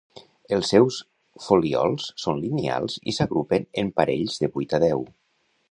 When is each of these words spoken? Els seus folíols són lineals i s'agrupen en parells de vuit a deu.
Els 0.55 0.69
seus 0.73 0.95
folíols 1.49 2.07
són 2.23 2.41
lineals 2.47 2.99
i 3.13 3.17
s'agrupen 3.19 3.69
en 3.83 3.95
parells 4.01 4.41
de 4.45 4.53
vuit 4.57 4.77
a 4.79 4.83
deu. 4.89 5.07